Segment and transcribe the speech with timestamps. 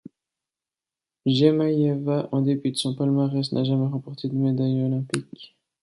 [1.27, 5.55] Jemayeva, en dépit de son palmarès, n'a jamais remporté de médaille olympique.